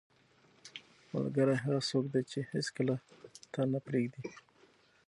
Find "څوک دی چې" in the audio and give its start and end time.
1.89-2.39